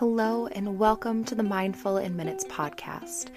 Hello, 0.00 0.46
and 0.46 0.78
welcome 0.78 1.24
to 1.24 1.34
the 1.34 1.42
Mindful 1.42 1.98
in 1.98 2.16
Minutes 2.16 2.44
podcast, 2.44 3.28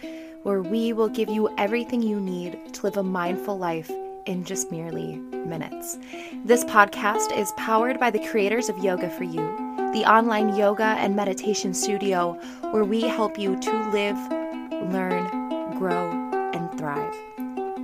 where 0.44 0.62
we 0.62 0.94
will 0.94 1.10
give 1.10 1.28
you 1.28 1.54
everything 1.58 2.02
you 2.02 2.22
need 2.22 2.74
to 2.76 2.84
live 2.84 2.96
a 2.96 3.04
mindful 3.04 3.58
life 3.58 3.92
in 4.26 4.46
just 4.46 4.72
merely 4.72 5.18
minutes. 5.18 5.98
This 6.46 6.64
podcast 6.64 7.38
is 7.38 7.52
powered 7.58 8.00
by 8.00 8.12
the 8.12 8.26
creators 8.30 8.70
of 8.70 8.78
Yoga 8.78 9.10
for 9.10 9.26
You, 9.26 9.42
the 9.92 10.10
online 10.10 10.56
yoga 10.56 10.86
and 10.86 11.18
meditation 11.18 11.74
studio 11.74 12.40
where 12.72 12.86
we 12.86 13.02
help 13.02 13.38
you 13.38 13.60
to 13.60 13.90
live, 13.90 14.16
learn, 14.94 15.78
grow, 15.78 16.12
and 16.54 16.80
thrive. 16.80 17.14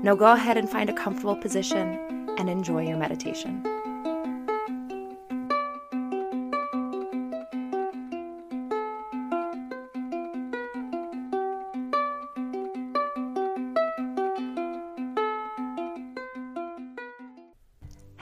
Now 0.06 0.16
go 0.16 0.32
ahead 0.32 0.56
and 0.56 0.70
find 0.70 0.90
a 0.90 0.94
comfortable 0.94 1.36
position 1.36 2.00
and 2.38 2.50
enjoy 2.50 2.88
your 2.88 2.96
meditation. 2.96 3.62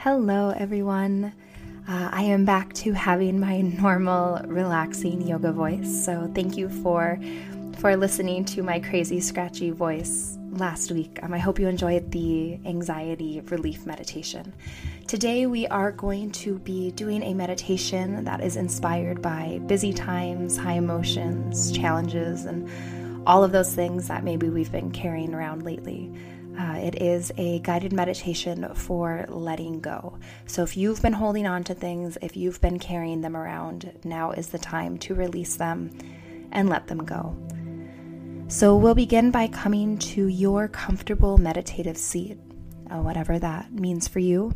Hello, 0.02 0.50
everyone. 0.50 1.32
Uh, 1.88 2.08
I 2.12 2.22
am 2.22 2.44
back 2.44 2.72
to 2.74 2.92
having 2.92 3.40
my 3.40 3.60
normal, 3.82 4.40
relaxing 4.46 5.26
yoga 5.26 5.50
voice. 5.50 6.04
So 6.04 6.30
thank 6.36 6.56
you 6.56 6.68
for 6.68 7.18
for 7.80 7.96
listening 7.96 8.44
to 8.44 8.62
my 8.62 8.78
crazy, 8.78 9.18
scratchy 9.18 9.70
voice 9.70 10.38
last 10.52 10.92
week. 10.92 11.18
Um, 11.24 11.34
I 11.34 11.38
hope 11.38 11.58
you 11.58 11.66
enjoyed 11.66 12.12
the 12.12 12.60
anxiety 12.64 13.40
relief 13.40 13.86
meditation. 13.86 14.54
Today 15.08 15.46
we 15.46 15.66
are 15.66 15.90
going 15.90 16.30
to 16.30 16.60
be 16.60 16.92
doing 16.92 17.24
a 17.24 17.34
meditation 17.34 18.22
that 18.22 18.40
is 18.40 18.54
inspired 18.54 19.20
by 19.20 19.60
busy 19.66 19.92
times, 19.92 20.56
high 20.56 20.74
emotions, 20.74 21.72
challenges, 21.72 22.44
and 22.44 22.70
all 23.26 23.42
of 23.42 23.50
those 23.50 23.74
things 23.74 24.06
that 24.06 24.22
maybe 24.22 24.48
we've 24.48 24.70
been 24.70 24.92
carrying 24.92 25.34
around 25.34 25.64
lately. 25.64 26.08
Uh, 26.58 26.76
it 26.82 27.00
is 27.00 27.30
a 27.36 27.60
guided 27.60 27.92
meditation 27.92 28.68
for 28.74 29.24
letting 29.28 29.80
go. 29.80 30.18
So, 30.46 30.64
if 30.64 30.76
you've 30.76 31.00
been 31.00 31.12
holding 31.12 31.46
on 31.46 31.62
to 31.64 31.74
things, 31.74 32.18
if 32.20 32.36
you've 32.36 32.60
been 32.60 32.80
carrying 32.80 33.20
them 33.20 33.36
around, 33.36 33.92
now 34.02 34.32
is 34.32 34.48
the 34.48 34.58
time 34.58 34.98
to 34.98 35.14
release 35.14 35.54
them 35.54 35.96
and 36.50 36.68
let 36.68 36.88
them 36.88 36.98
go. 36.98 37.36
So, 38.48 38.76
we'll 38.76 38.96
begin 38.96 39.30
by 39.30 39.46
coming 39.46 39.98
to 39.98 40.26
your 40.26 40.66
comfortable 40.66 41.38
meditative 41.38 41.96
seat, 41.96 42.38
uh, 42.90 42.98
whatever 42.98 43.38
that 43.38 43.72
means 43.72 44.08
for 44.08 44.18
you, 44.18 44.52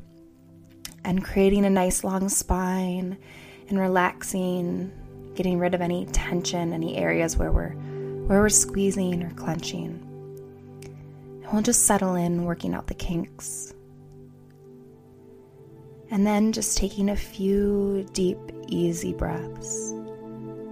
and 1.05 1.23
creating 1.25 1.65
a 1.65 1.71
nice 1.71 2.03
long 2.03 2.29
spine 2.29 3.17
and 3.69 3.79
relaxing, 3.79 4.91
getting 5.37 5.57
rid 5.57 5.73
of 5.73 5.81
any 5.81 6.07
tension, 6.07 6.73
any 6.73 6.97
areas 6.97 7.37
where 7.37 7.53
we're 7.53 7.77
where 8.27 8.41
we're 8.41 8.49
squeezing 8.49 9.23
or 9.23 9.31
clenching. 9.35 10.12
We'll 11.53 11.61
just 11.61 11.85
settle 11.85 12.15
in, 12.15 12.45
working 12.45 12.73
out 12.75 12.87
the 12.87 12.95
kinks. 12.95 13.75
And 16.11 16.27
then 16.27 16.53
just 16.53 16.79
taking 16.79 17.11
a 17.11 17.17
few 17.17 18.07
deep, 18.15 18.39
easy 18.69 19.13
breaths. 19.13 19.93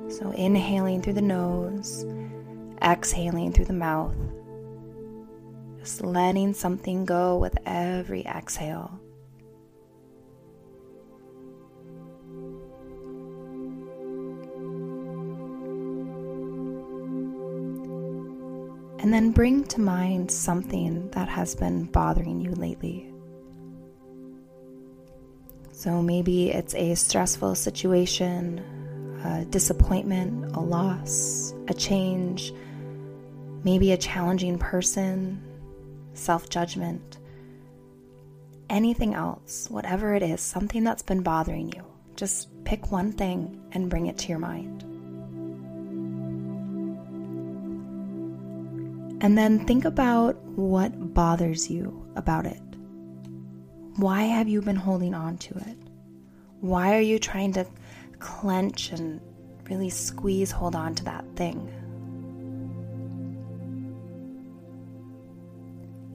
So, 0.08 0.32
inhaling 0.34 1.02
through 1.02 1.12
the 1.14 1.22
nose, 1.22 2.06
exhaling 2.82 3.52
through 3.52 3.66
the 3.66 3.74
mouth. 3.74 4.16
Just 5.78 6.02
letting 6.02 6.54
something 6.54 7.04
go 7.04 7.36
with 7.36 7.56
every 7.66 8.22
exhale. 8.24 9.00
And 19.02 19.14
then 19.14 19.30
bring 19.30 19.64
to 19.64 19.80
mind 19.80 20.30
something 20.30 21.08
that 21.12 21.26
has 21.26 21.54
been 21.54 21.84
bothering 21.84 22.38
you 22.38 22.50
lately. 22.50 23.10
So 25.72 26.02
maybe 26.02 26.50
it's 26.50 26.74
a 26.74 26.94
stressful 26.94 27.54
situation, 27.54 28.58
a 29.24 29.46
disappointment, 29.46 30.54
a 30.54 30.60
loss, 30.60 31.54
a 31.68 31.72
change, 31.72 32.52
maybe 33.64 33.92
a 33.92 33.96
challenging 33.96 34.58
person, 34.58 35.42
self 36.12 36.50
judgment, 36.50 37.16
anything 38.68 39.14
else, 39.14 39.70
whatever 39.70 40.14
it 40.14 40.22
is, 40.22 40.42
something 40.42 40.84
that's 40.84 41.02
been 41.02 41.22
bothering 41.22 41.72
you. 41.72 41.82
Just 42.16 42.48
pick 42.64 42.92
one 42.92 43.12
thing 43.12 43.58
and 43.72 43.88
bring 43.88 44.08
it 44.08 44.18
to 44.18 44.28
your 44.28 44.38
mind. 44.38 44.89
And 49.20 49.36
then 49.36 49.66
think 49.66 49.84
about 49.84 50.36
what 50.56 51.14
bothers 51.14 51.70
you 51.70 52.06
about 52.16 52.46
it. 52.46 52.60
Why 53.96 54.22
have 54.22 54.48
you 54.48 54.62
been 54.62 54.76
holding 54.76 55.14
on 55.14 55.36
to 55.38 55.56
it? 55.56 55.76
Why 56.60 56.96
are 56.96 57.00
you 57.00 57.18
trying 57.18 57.52
to 57.54 57.66
clench 58.18 58.92
and 58.92 59.20
really 59.68 59.90
squeeze, 59.90 60.50
hold 60.50 60.74
on 60.74 60.94
to 60.96 61.04
that 61.04 61.24
thing? 61.36 61.70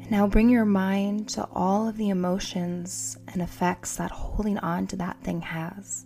now 0.09 0.27
bring 0.27 0.49
your 0.49 0.65
mind 0.65 1.27
to 1.29 1.47
all 1.51 1.87
of 1.87 1.97
the 1.97 2.09
emotions 2.09 3.17
and 3.27 3.41
effects 3.41 3.97
that 3.97 4.11
holding 4.11 4.57
on 4.59 4.87
to 4.87 4.95
that 4.95 5.19
thing 5.23 5.41
has. 5.41 6.05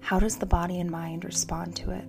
How 0.00 0.18
does 0.18 0.36
the 0.36 0.46
body 0.46 0.80
and 0.80 0.90
mind 0.90 1.24
respond 1.24 1.76
to 1.76 1.90
it? 1.92 2.08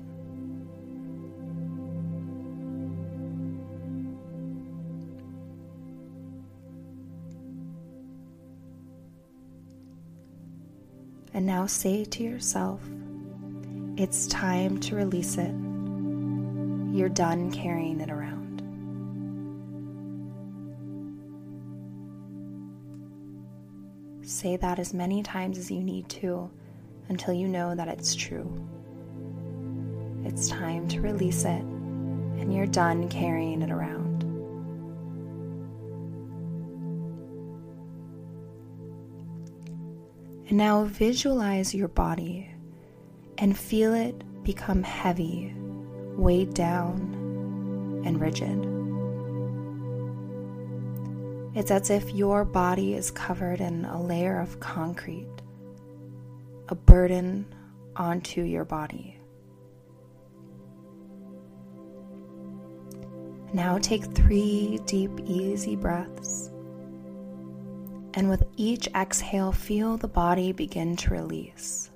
And 11.39 11.47
now 11.47 11.67
say 11.67 12.03
to 12.03 12.21
yourself, 12.21 12.81
it's 13.95 14.27
time 14.27 14.77
to 14.81 14.97
release 14.97 15.37
it. 15.37 15.55
You're 16.93 17.07
done 17.07 17.49
carrying 17.49 18.01
it 18.01 18.09
around. 18.11 18.61
Say 24.21 24.57
that 24.57 24.79
as 24.79 24.93
many 24.93 25.23
times 25.23 25.57
as 25.57 25.71
you 25.71 25.81
need 25.81 26.09
to 26.09 26.51
until 27.07 27.33
you 27.33 27.47
know 27.47 27.73
that 27.73 27.87
it's 27.87 28.15
true. 28.15 28.53
It's 30.25 30.49
time 30.49 30.89
to 30.89 30.99
release 30.99 31.45
it, 31.45 31.61
and 31.61 32.53
you're 32.53 32.65
done 32.65 33.07
carrying 33.07 33.61
it 33.61 33.71
around. 33.71 34.08
And 40.49 40.57
now 40.57 40.85
visualize 40.85 41.75
your 41.75 41.87
body 41.87 42.49
and 43.37 43.55
feel 43.55 43.93
it 43.93 44.43
become 44.43 44.81
heavy, 44.81 45.53
weighed 46.17 46.55
down, 46.55 48.01
and 48.03 48.19
rigid. 48.19 48.65
It's 51.55 51.69
as 51.69 51.91
if 51.91 52.15
your 52.15 52.45
body 52.45 52.95
is 52.95 53.11
covered 53.11 53.61
in 53.61 53.85
a 53.85 54.01
layer 54.01 54.39
of 54.39 54.59
concrete, 54.59 55.29
a 56.69 56.73
burden 56.73 57.45
onto 57.95 58.41
your 58.41 58.65
body. 58.65 59.19
Now 63.53 63.77
take 63.77 64.05
three 64.15 64.79
deep, 64.85 65.11
easy 65.25 65.75
breaths. 65.75 66.49
And 68.13 68.29
with 68.29 68.43
each 68.57 68.87
exhale, 68.95 69.51
feel 69.51 69.97
the 69.97 70.07
body 70.07 70.51
begin 70.51 70.95
to 70.97 71.11
release. 71.11 71.91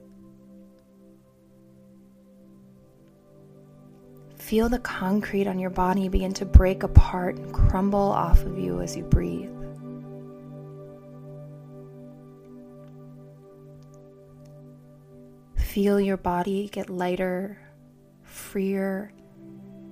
Feel 4.37 4.69
the 4.69 4.79
concrete 4.79 5.47
on 5.47 5.57
your 5.57 5.69
body 5.69 6.09
begin 6.09 6.33
to 6.33 6.45
break 6.45 6.83
apart 6.83 7.37
and 7.37 7.53
crumble 7.53 8.11
off 8.11 8.43
of 8.43 8.59
you 8.59 8.81
as 8.81 8.95
you 8.95 9.03
breathe. 9.03 9.49
Feel 15.55 15.99
your 15.99 16.17
body 16.17 16.69
get 16.69 16.89
lighter, 16.89 17.57
freer, 18.21 19.11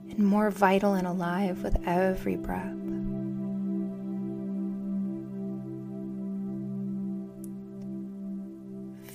and 0.10 0.20
more 0.20 0.52
vital 0.52 0.94
and 0.94 1.08
alive 1.08 1.64
with 1.64 1.76
every 1.88 2.36
breath. 2.36 2.81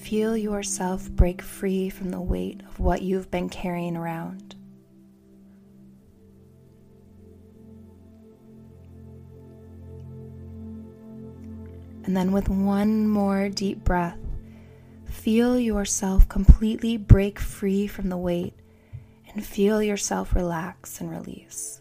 Feel 0.06 0.37
yourself 0.37 1.11
break 1.11 1.43
free 1.43 1.91
from 1.91 2.11
the 2.11 2.20
weight 2.20 2.61
of 2.69 2.79
what 2.79 3.03
you've 3.03 3.29
been 3.29 3.49
carrying 3.49 3.97
around. 3.97 4.55
And 12.05 12.17
then, 12.17 12.31
with 12.31 12.49
one 12.49 13.08
more 13.08 13.49
deep 13.49 13.82
breath, 13.82 14.20
feel 15.06 15.58
yourself 15.58 16.29
completely 16.29 16.97
break 16.97 17.41
free 17.41 17.88
from 17.88 18.08
the 18.08 18.17
weight 18.17 18.55
and 19.35 19.44
feel 19.44 19.82
yourself 19.82 20.37
relax 20.37 21.00
and 21.00 21.11
release. 21.11 21.81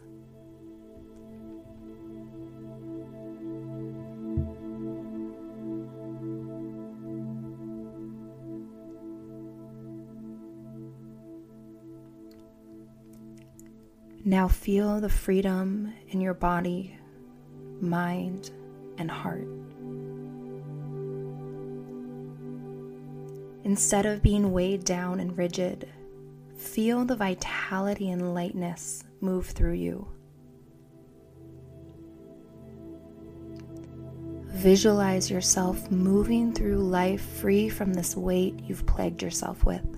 Now 14.35 14.49
feel 14.49 14.99
the 14.99 15.07
freedom 15.07 15.93
in 16.09 16.19
your 16.19 16.33
body, 16.33 16.97
mind, 17.79 18.51
and 18.97 19.09
heart. 19.09 19.47
Instead 23.63 24.05
of 24.05 24.21
being 24.21 24.51
weighed 24.51 24.83
down 24.83 25.21
and 25.21 25.37
rigid, 25.37 25.87
feel 26.57 27.05
the 27.05 27.15
vitality 27.15 28.11
and 28.11 28.33
lightness 28.33 29.05
move 29.21 29.47
through 29.47 29.75
you. 29.75 30.05
Visualize 34.47 35.31
yourself 35.31 35.89
moving 35.89 36.51
through 36.51 36.79
life 36.79 37.21
free 37.21 37.69
from 37.69 37.93
this 37.93 38.17
weight 38.17 38.59
you've 38.65 38.85
plagued 38.85 39.21
yourself 39.21 39.63
with. 39.63 39.94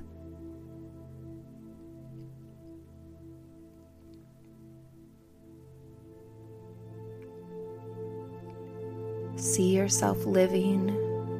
See 9.37 9.75
yourself 9.75 10.25
living, 10.25 10.87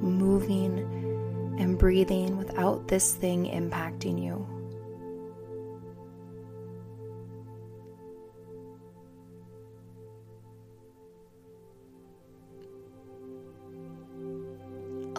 moving, 0.01 0.79
and 1.59 1.77
breathing 1.77 2.37
without 2.37 2.87
this 2.87 3.15
thing 3.15 3.45
impacting 3.45 4.23
you. 4.23 4.47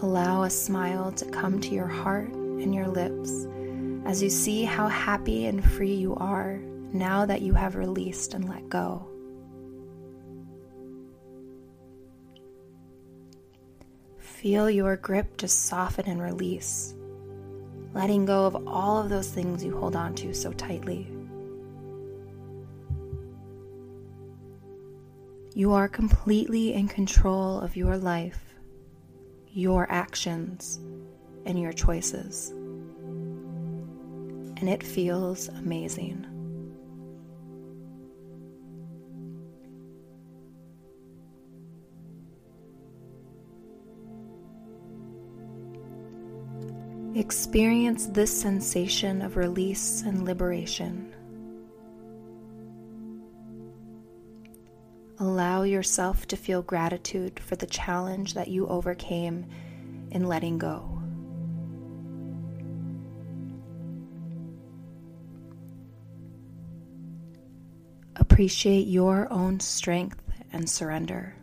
Allow 0.01 0.43
a 0.43 0.49
smile 0.49 1.11
to 1.11 1.25
come 1.25 1.59
to 1.59 1.75
your 1.75 1.87
heart 1.87 2.29
and 2.29 2.73
your 2.73 2.87
lips 2.87 3.47
as 4.05 4.23
you 4.23 4.29
see 4.29 4.63
how 4.63 4.87
happy 4.87 5.47
and 5.47 5.63
free 5.63 5.93
you 5.93 6.15
are 6.15 6.57
now 6.93 7.25
that 7.25 7.41
you 7.41 7.53
have 7.53 7.75
released 7.75 8.33
and 8.33 8.47
let 8.47 8.69
go. 8.69 9.08
Feel 14.41 14.69
your 14.69 14.95
grip 14.95 15.35
just 15.35 15.65
soften 15.65 16.05
and 16.05 16.21
release, 16.21 16.95
letting 17.93 18.25
go 18.25 18.45
of 18.45 18.69
all 18.69 18.97
of 18.97 19.09
those 19.09 19.27
things 19.29 19.65
you 19.65 19.77
hold 19.77 19.97
on 19.97 20.15
to 20.15 20.33
so 20.33 20.53
tightly. 20.53 21.11
You 25.53 25.73
are 25.73 25.89
completely 25.89 26.73
in 26.73 26.87
control 26.87 27.59
of 27.59 27.75
your 27.75 27.97
life, 27.97 28.55
your 29.51 29.91
actions, 29.91 30.79
and 31.45 31.59
your 31.59 31.73
choices. 31.73 32.51
And 34.55 34.69
it 34.69 34.81
feels 34.81 35.49
amazing. 35.49 36.25
Experience 47.29 48.07
this 48.07 48.41
sensation 48.41 49.21
of 49.21 49.37
release 49.37 50.01
and 50.01 50.25
liberation. 50.25 51.13
Allow 55.19 55.61
yourself 55.61 56.25
to 56.29 56.35
feel 56.35 56.63
gratitude 56.63 57.39
for 57.39 57.55
the 57.55 57.67
challenge 57.67 58.33
that 58.33 58.47
you 58.47 58.65
overcame 58.65 59.45
in 60.09 60.27
letting 60.27 60.57
go. 60.57 61.03
Appreciate 68.15 68.87
your 68.87 69.31
own 69.31 69.59
strength 69.59 70.19
and 70.51 70.67
surrender. 70.67 71.35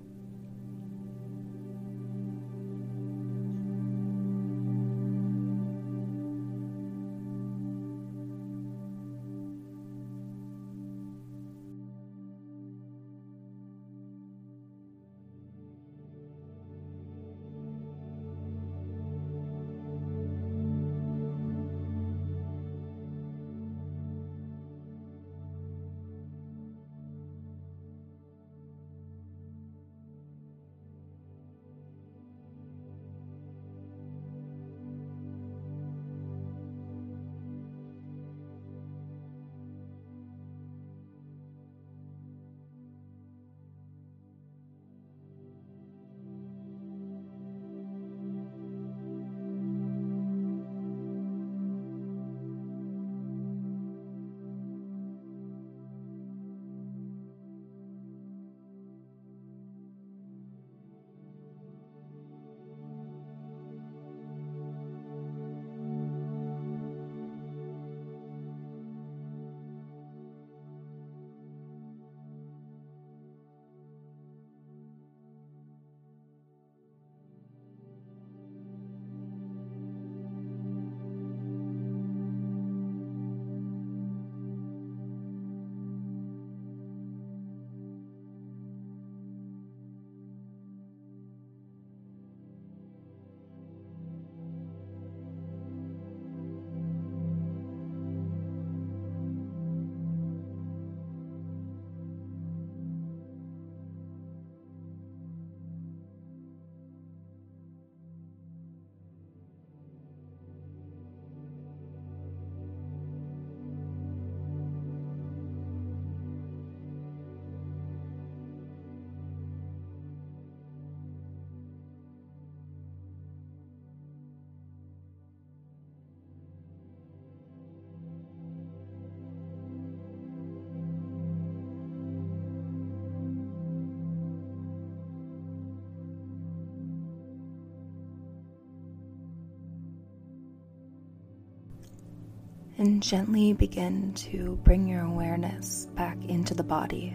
And 142.86 143.02
gently 143.02 143.52
begin 143.52 144.12
to 144.14 144.58
bring 144.62 144.86
your 144.86 145.02
awareness 145.02 145.86
back 145.96 146.16
into 146.24 146.54
the 146.54 146.62
body. 146.62 147.12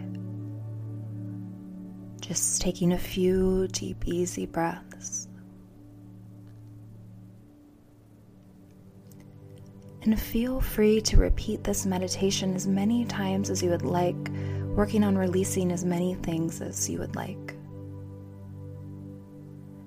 Just 2.20 2.60
taking 2.60 2.92
a 2.92 2.98
few 2.98 3.66
deep, 3.68 4.04
easy 4.06 4.44
breaths. 4.44 5.28
And 10.02 10.20
feel 10.20 10.60
free 10.60 11.00
to 11.00 11.16
repeat 11.16 11.64
this 11.64 11.86
meditation 11.86 12.54
as 12.54 12.66
many 12.66 13.06
times 13.06 13.48
as 13.48 13.62
you 13.62 13.70
would 13.70 13.82
like, 13.82 14.28
working 14.76 15.02
on 15.02 15.16
releasing 15.16 15.72
as 15.72 15.86
many 15.86 16.14
things 16.16 16.60
as 16.60 16.90
you 16.90 16.98
would 16.98 17.16
like. 17.16 17.51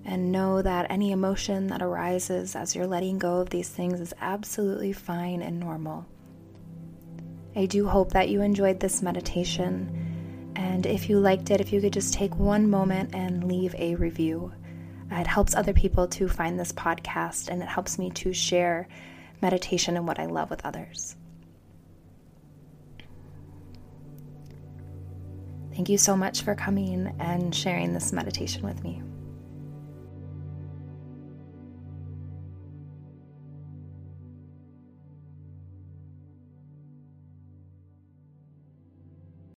And 0.05 0.31
know 0.31 0.61
that 0.61 0.91
any 0.91 1.11
emotion 1.11 1.67
that 1.67 1.81
arises 1.81 2.55
as 2.55 2.75
you're 2.75 2.85
letting 2.85 3.17
go 3.17 3.37
of 3.39 3.49
these 3.49 3.69
things 3.69 3.99
is 3.99 4.13
absolutely 4.21 4.93
fine 4.93 5.41
and 5.41 5.59
normal. 5.59 6.05
I 7.55 7.65
do 7.65 7.87
hope 7.87 8.11
that 8.11 8.29
you 8.29 8.41
enjoyed 8.41 8.79
this 8.79 9.01
meditation. 9.01 10.53
And 10.55 10.85
if 10.85 11.09
you 11.09 11.19
liked 11.19 11.49
it, 11.49 11.59
if 11.59 11.73
you 11.73 11.81
could 11.81 11.93
just 11.93 12.13
take 12.13 12.35
one 12.35 12.69
moment 12.69 13.15
and 13.15 13.45
leave 13.45 13.73
a 13.75 13.95
review. 13.95 14.53
It 15.09 15.27
helps 15.27 15.55
other 15.55 15.73
people 15.73 16.07
to 16.09 16.27
find 16.27 16.59
this 16.59 16.71
podcast 16.71 17.49
and 17.49 17.61
it 17.61 17.67
helps 17.67 17.97
me 17.97 18.09
to 18.11 18.33
share 18.33 18.87
meditation 19.41 19.97
and 19.97 20.07
what 20.07 20.19
I 20.19 20.25
love 20.25 20.49
with 20.49 20.65
others. 20.65 21.15
Thank 25.73 25.89
you 25.89 25.97
so 25.97 26.15
much 26.15 26.41
for 26.41 26.55
coming 26.55 27.13
and 27.19 27.53
sharing 27.53 27.93
this 27.93 28.13
meditation 28.13 28.63
with 28.63 28.81
me. 28.83 29.01